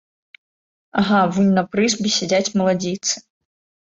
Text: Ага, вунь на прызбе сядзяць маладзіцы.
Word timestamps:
Ага, 1.01 1.19
вунь 1.35 1.51
на 1.57 1.63
прызбе 1.75 2.09
сядзяць 2.15 2.53
маладзіцы. 2.63 3.13